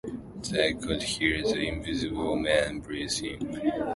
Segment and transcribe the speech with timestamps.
[0.49, 3.61] They could hear the Invisible Man breathing.